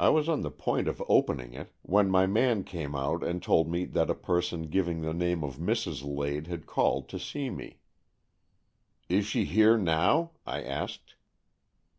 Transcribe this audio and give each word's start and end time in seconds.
I 0.00 0.08
was 0.08 0.26
on 0.26 0.40
the 0.40 0.50
point 0.50 0.88
of 0.88 1.02
opening 1.06 1.52
it, 1.52 1.70
when 1.82 2.10
my 2.10 2.26
man 2.26 2.64
came 2.64 2.94
out 2.94 3.22
and 3.22 3.42
told 3.42 3.70
me 3.70 3.84
that 3.84 4.08
a 4.08 4.14
person 4.14 4.70
giving 4.70 5.02
the 5.02 5.12
name 5.12 5.44
of 5.44 5.58
Mrs. 5.58 6.02
Lade 6.02 6.46
had 6.46 6.64
called 6.64 7.10
to 7.10 7.18
see 7.18 7.50
me." 7.50 7.80
Is 9.10 9.26
she 9.26 9.44
here 9.44 9.76
now.^" 9.76 10.30
I 10.46 10.62
asked. 10.62 11.16